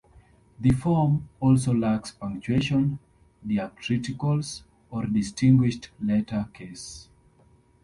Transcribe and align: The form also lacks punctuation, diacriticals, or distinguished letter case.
The 0.59 0.71
form 0.71 1.29
also 1.39 1.75
lacks 1.75 2.09
punctuation, 2.09 2.97
diacriticals, 3.45 4.63
or 4.89 5.05
distinguished 5.05 5.91
letter 6.03 6.49
case. 6.55 7.07